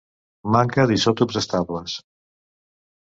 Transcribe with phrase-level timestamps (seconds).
[0.55, 1.99] Manca d'isòtops estables.